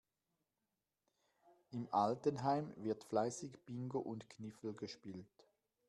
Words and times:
Im 1.69 1.87
Altenheim 1.93 2.73
wird 2.77 3.03
fleißig 3.03 3.51
Bingo 3.67 3.99
und 3.99 4.27
Kniffel 4.31 4.73
gespielt. 4.73 5.27